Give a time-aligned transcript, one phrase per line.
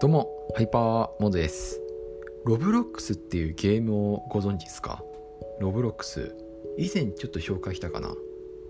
[0.00, 1.78] どうも、ハイパーモンドです。
[2.46, 5.04] ロブロックスっていうゲームをご存知ですか？
[5.60, 6.34] ロブロックス。
[6.78, 8.14] 以前ちょっと紹介したかな？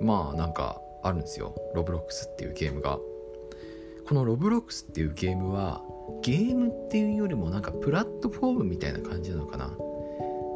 [0.00, 1.54] まあなんかあるんですよ。
[1.76, 2.98] ロブロックスっていうゲームが。
[4.08, 5.80] このロブロックスっていうゲームは、
[6.22, 9.70] ゲームっていうよりもなんかプラットフォームみたいな感じなのかな？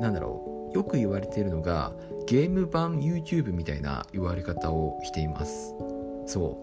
[0.00, 0.76] なんだろう。
[0.76, 1.92] よく言われているのが、
[2.26, 5.72] ゲーム版 YouTube みたいな言われ方をしています。
[6.26, 6.60] そ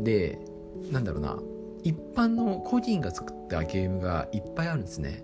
[0.00, 0.02] う。
[0.02, 0.40] で、
[0.90, 1.38] なんだろうな。
[1.84, 5.22] 一般の個人が作ったゲームがいっぱいあるんですね。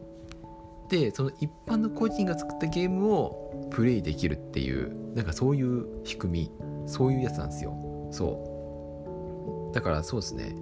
[0.90, 6.50] でその一般の個人が作ったゲームをプレイできるっていうなんかそういう仕組み
[6.86, 8.08] そういうやつなんですよ。
[8.10, 9.74] そう。
[9.74, 10.54] だからそうですね。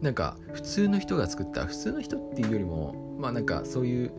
[0.00, 4.12] なんか普通の人が作った普通の人っていうよりもまあなんかそういう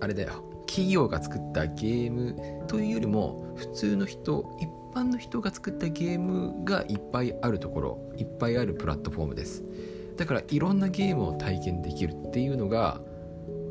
[0.00, 0.44] あれだよ。
[0.66, 2.36] 企業が作ったゲーム
[2.66, 9.64] というよりも普通の人一般の人が作ったゲームがいっぱいあるところいっぱいあるプラットフォームです。
[10.18, 13.00] だからいろんなゲームを体験できるっていうのが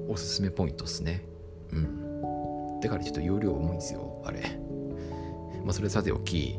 [0.08, 1.26] おすすめポイントですね。
[1.72, 2.80] うん。
[2.80, 4.42] だからちょっと容量重いんですよあれ。
[5.64, 6.58] まあそれさておき。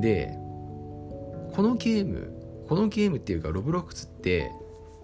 [0.00, 0.32] で
[1.52, 2.32] このゲーム
[2.68, 4.52] このゲームっていうかロブロックスって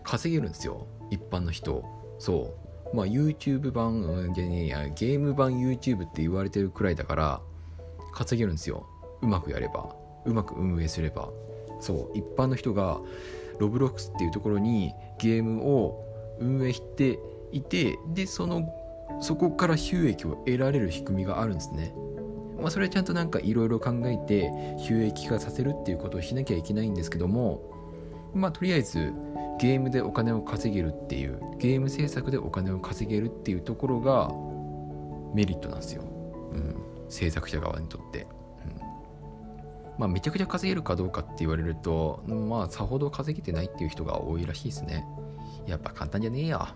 [0.04, 0.86] 稼げるんですよ。
[1.10, 1.84] 一般の人。
[2.20, 2.54] そ
[2.92, 2.96] う。
[2.96, 7.40] まあ YouTube 版、うん、ゲーム版 YouTube って言われてるくらいだから
[8.12, 8.86] 稼げるんですよ。
[9.22, 9.92] うまくやれば。
[10.24, 11.30] うまく運営すれば。
[11.80, 12.16] そう。
[12.16, 13.00] 一般の人が
[13.58, 16.04] ロブロックスっていうところにゲームを
[16.38, 17.18] 運営して
[17.52, 18.68] いてでその
[19.20, 21.94] そこから収益を得られる仕組みがあるんですね。
[22.60, 27.60] まあ、それはちゃんとなんかいろいろ考えて収益化させるっていうことをしなきゃいけないんですけども
[28.32, 29.12] まあとりあえず
[29.58, 34.30] ゲームでお金を稼げるっていうゲーム制作でお金を稼げるっていうところが
[35.34, 36.04] メリットなんですよ、
[36.52, 36.76] うん、
[37.08, 38.26] 制作者側にとって。
[39.98, 45.06] まあ、めちゃくちゃ稼げるかどうかって言われると、まあ、さほど稼げてないっていう人が多いらしいですね。
[45.66, 46.68] やっぱ簡単じゃねえよ。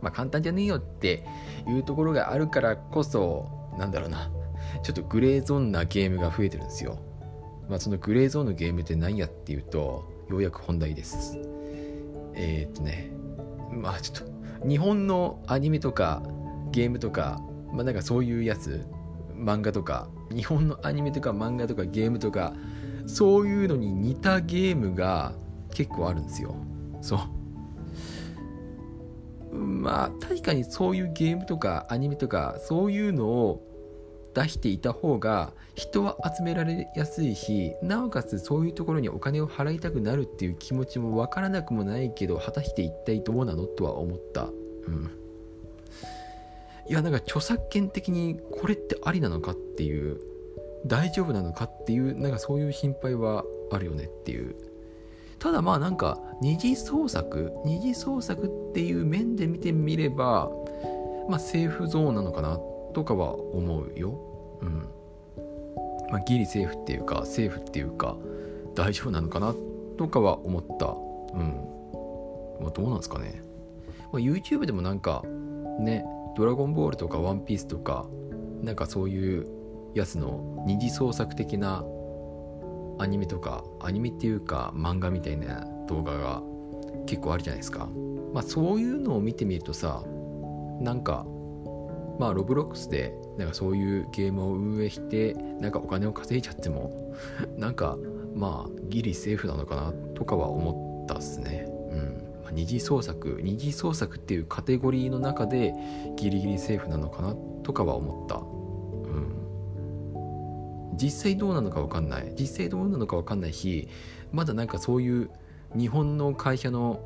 [0.00, 1.24] まあ、簡単じゃねえよって
[1.66, 3.48] いうところがあるからこそ、
[3.78, 4.30] なんだろうな、
[4.82, 6.98] ちょっとグレーゾーンなゲームが増えてるんですよ。
[7.68, 11.38] まあ、そのグレーゾーンのゲームって何やっていうと、ようやく本題です。
[12.34, 13.12] えー、っとね、
[13.70, 16.22] まあちょっと、日本のアニメとか
[16.70, 17.40] ゲームとか、
[17.72, 18.84] まあなんかそういうやつ、
[19.42, 22.54] 漫画とか日本のアニメとか漫画とかゲームとか
[23.06, 25.32] そういうのに似たゲームが
[25.74, 26.54] 結構あるんですよ。
[27.00, 27.18] そう。
[29.56, 33.68] まあ確かにそういうゲームとかアニメとかそういうのを
[34.34, 43.66] 出していた方が人は集められやすいしなおかつそういうところにお金を払いたくなるっていう気持ちもわからなくもないけど果たして一体どうなの？
[43.66, 44.44] とは思った。
[44.44, 45.10] うん。
[46.92, 50.20] いやなんか著作権的にこれってありなのかっていう
[50.84, 54.54] 大丈夫なのかっていうなんかそういう心配はあるよねっていう。
[55.38, 60.50] ただまあなんか二次創作二次創作っていう面で見てみれば
[61.30, 62.60] まあセーフゾーンなのかな
[62.92, 64.10] とかは思うよ。
[64.60, 64.86] うん。
[66.10, 68.18] まあギリセーフっていうかセーフっていうか
[68.74, 69.54] 大丈夫なのかな
[69.96, 70.94] とかは思った。
[71.38, 72.60] うん。
[72.60, 73.42] まあどうなんですかね、
[74.12, 75.22] まあ、YouTube でもなんか
[75.80, 76.04] ね
[76.36, 78.06] ドラゴンボールとかワンピースとか
[78.62, 79.46] なんかそういう
[79.94, 81.84] やつの二次創作的な
[82.98, 86.42] アニメとかアニメっていうか漫画みたいな動画が
[87.06, 87.88] 結構あるじゃないですか。
[88.32, 90.02] まあそういうのを見てみるとさ
[90.80, 91.26] なんか
[92.18, 97.14] まあロブロックスでなんかそういうゲームを運営してなんかお金を稼いじゃっても
[97.56, 97.96] なんか
[98.34, 101.66] まあギリセーフなのかなとかは思ったっすね。
[101.90, 102.31] うん。
[102.50, 105.74] 二次創作二次創作っていうカテゴリーの中で
[106.16, 108.36] ギリギリセーフなのかなとかは思った。
[108.36, 108.40] う
[110.94, 110.96] ん。
[110.96, 112.34] 実際どうなのか分かんない。
[112.38, 113.88] 実際どうなのか分かんないし
[114.32, 115.30] まだなんかそういう
[115.76, 117.00] 日本の会社の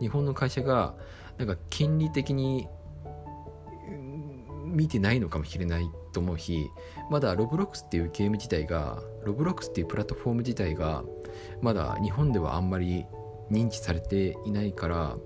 [0.00, 0.94] 日本の会社が
[1.38, 2.68] なんか権利的に
[4.64, 6.70] 見てないのかもしれないと思うし
[7.10, 11.04] まだロブロックスっていうゲーム自体がロブロックスっていうプラットフォーム自体が
[11.60, 13.06] まだ日本ではあんまり
[13.50, 15.16] 認知されていないから、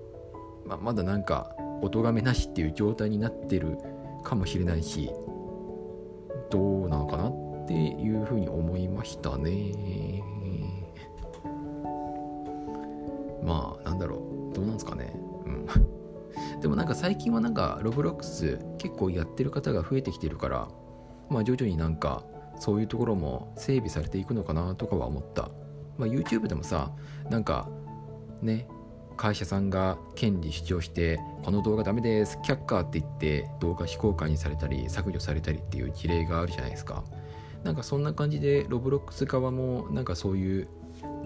[0.65, 3.77] まあ、まだなんかお咎めなしっていう状態になってる
[4.23, 5.09] かもしれないし
[6.49, 10.23] どうなのかなっていうふうに思いましたね。
[13.43, 14.17] まあなんだろ
[14.51, 14.53] う。
[14.53, 15.13] どうなんですかね。
[15.45, 15.67] うん。
[16.61, 20.67] でもなんか最近はなんかロブロックス結構やってる方が増えてきてるから
[21.29, 22.23] まあ徐々になんか
[22.57, 25.49] そういうところも整備されていくのかなとかは思った。
[25.97, 26.91] まあ YouTube でもさ
[27.29, 27.69] なんか
[28.41, 28.67] ね
[29.17, 37.03] 会社さんが権利主張してこの動画ダメです却下って言って動画非公開にされたり削除されたりっていう事例があるじゃないですか。
[37.63, 40.69] なんかそんな感じでロブロックス側もなんかそういう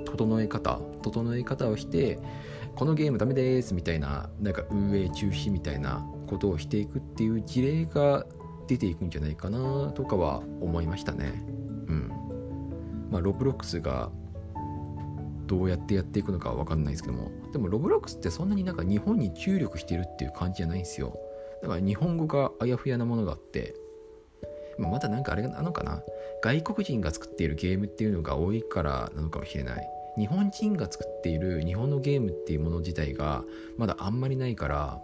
[0.06, 2.18] 整え方整え方をして
[2.75, 8.25] このゲームダメですみたいななんか運営中止みたいなことをしていくっていう事例が
[8.68, 11.45] 出ていくんじゃないかなとかは思いましたね。
[11.88, 12.12] うん。
[13.12, 14.09] まあロブロックスが
[15.45, 17.31] どうやってやっていくのかは分かんないですけども。
[17.51, 21.18] でもロブロックスってそんなになんか日本に注力してるっていう感じじゃないんですよ。
[21.62, 23.75] だから日本語があやふやなものがあって
[24.78, 26.01] まだなんかあれなのかな。
[26.42, 29.88] 外国人が作っているゲームっていうのが多いからなのかもしれない。
[30.18, 33.44] 日本人が作っている日本のゲームっていうもの自体が
[33.78, 35.01] まだあんまりないから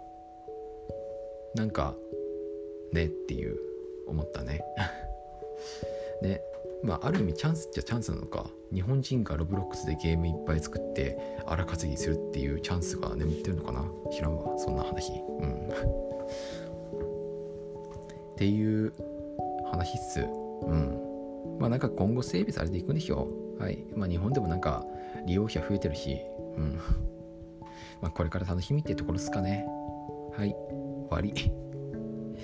[1.54, 1.96] なんか
[2.92, 3.58] ねっていう
[4.06, 4.60] 思ったね。
[6.22, 6.40] ね。
[6.82, 8.50] まあある意味チャンスっちゃチャンスなのか。
[8.72, 13.84] 日本人がロブロックスでゲームいっぱい作って荒稼ぎするっていうチャンスが眠ってるのかな。
[14.12, 15.12] 知らんわそんな話。
[15.12, 15.68] うん。
[18.32, 18.92] っていう
[19.70, 20.20] 話っす。
[20.20, 20.24] う
[20.72, 21.58] ん。
[21.58, 23.28] まあなんか今後整備されていくんでしょ
[23.58, 23.62] う。
[23.62, 23.84] はい。
[23.94, 24.86] まあ日本でもなんか
[25.26, 26.18] 利用者増えてるし。
[26.56, 26.78] うん。
[28.00, 29.66] まあこれから楽しみってところですかね。
[30.32, 30.54] はい。
[31.10, 31.34] 終わり。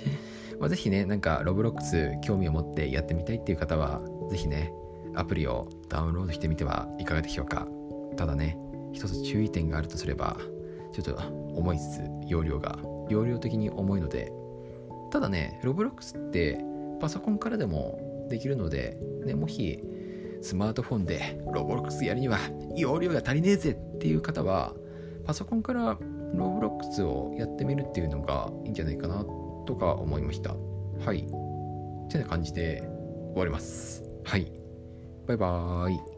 [0.58, 4.72] まあ、ぜひね、なんか、ロブロックス興味を持ってやってみたいっていう方は、ぜひね、
[5.14, 7.66] アプリをダウンロードしてみてはいかがでしょうか。
[8.16, 8.58] ただね、
[8.92, 10.36] 一つ注意点があるとすれば、
[10.92, 11.16] ちょっと
[11.54, 12.78] 重いつつ、容量が、
[13.08, 14.32] 容量的に重いので、
[15.10, 16.58] ただね、ロブロックスって
[17.00, 19.82] パソコンからでもできるので、ね、もし、
[20.42, 22.38] スマートフォンでロブロックスやるには
[22.76, 24.74] 容量が足りねえぜっていう方は、
[25.24, 25.98] パソコンから
[26.34, 29.24] ロブロックスをやってみるっていうのがいいんじゃないかな
[29.66, 30.54] とか思いました。
[31.04, 31.18] はい。
[31.18, 32.82] ってな感じで
[33.32, 34.05] 終わります。
[34.26, 34.50] はい。
[35.28, 36.15] バイバーイ。